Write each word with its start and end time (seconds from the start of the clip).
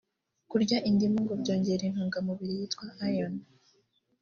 kurya 0.49 0.77
indimu 0.89 1.17
ngo 1.23 1.33
byongera 1.41 1.83
intungamubiri 1.85 2.53
yitwa 2.59 2.85
iron 3.11 3.33